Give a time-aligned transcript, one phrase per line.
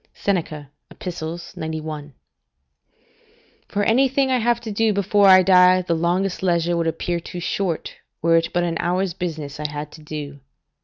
[0.15, 1.05] Seneca, Ep.,
[1.55, 2.15] 91.]
[3.67, 7.39] For anything I have to do before I die, the longest leisure would appear too
[7.39, 10.39] short, were it but an hour's business I had to do.